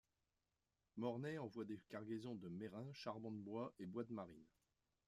[0.97, 4.47] Mornay envoie des cargaisons de merrain, charbon de bois et bois de marine.